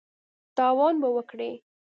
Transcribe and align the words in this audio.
تاوان 0.55 0.95
به 1.01 1.09
وکړې! 1.15 1.51